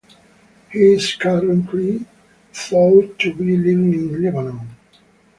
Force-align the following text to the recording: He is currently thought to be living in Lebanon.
He 0.71 0.93
is 0.93 1.13
currently 1.13 2.03
thought 2.51 3.19
to 3.19 3.35
be 3.35 3.55
living 3.55 3.93
in 3.93 4.23
Lebanon. 4.23 4.69